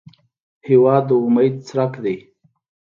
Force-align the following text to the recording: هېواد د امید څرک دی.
هېواد 0.67 1.03
د 1.07 1.11
امید 1.25 1.55
څرک 1.67 1.93
دی. 2.03 2.17